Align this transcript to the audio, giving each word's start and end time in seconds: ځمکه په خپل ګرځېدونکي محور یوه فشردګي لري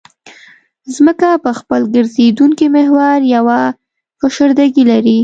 ځمکه 0.95 1.29
په 1.43 1.51
خپل 1.59 1.81
ګرځېدونکي 1.95 2.65
محور 2.75 3.19
یوه 3.35 3.59
فشردګي 4.19 4.83
لري 4.91 5.17